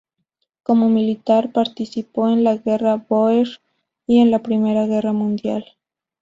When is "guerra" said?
2.57-2.95, 4.87-5.13